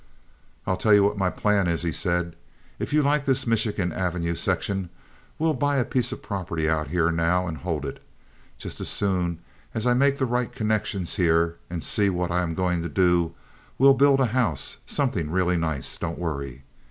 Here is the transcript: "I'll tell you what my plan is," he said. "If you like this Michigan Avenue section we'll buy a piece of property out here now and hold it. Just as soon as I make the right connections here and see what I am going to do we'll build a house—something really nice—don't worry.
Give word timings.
"I'll 0.65 0.77
tell 0.77 0.95
you 0.95 1.03
what 1.03 1.19
my 1.19 1.29
plan 1.29 1.67
is," 1.67 1.83
he 1.83 1.91
said. 1.91 2.35
"If 2.79 2.91
you 2.91 3.03
like 3.03 3.23
this 3.25 3.45
Michigan 3.45 3.91
Avenue 3.93 4.33
section 4.33 4.89
we'll 5.37 5.53
buy 5.53 5.77
a 5.77 5.85
piece 5.85 6.11
of 6.11 6.23
property 6.23 6.67
out 6.67 6.87
here 6.87 7.11
now 7.11 7.45
and 7.47 7.57
hold 7.57 7.85
it. 7.85 8.01
Just 8.57 8.81
as 8.81 8.89
soon 8.89 9.37
as 9.75 9.85
I 9.85 9.93
make 9.93 10.17
the 10.17 10.25
right 10.25 10.51
connections 10.51 11.17
here 11.17 11.57
and 11.69 11.83
see 11.83 12.09
what 12.09 12.31
I 12.31 12.41
am 12.41 12.55
going 12.55 12.81
to 12.81 12.89
do 12.89 13.35
we'll 13.77 13.93
build 13.93 14.19
a 14.19 14.25
house—something 14.33 15.29
really 15.29 15.55
nice—don't 15.57 16.17
worry. 16.17 16.63